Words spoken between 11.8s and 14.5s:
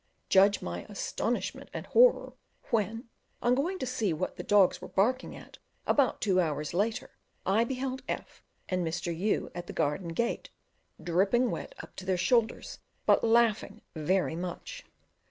up to their shoulders, but laughing very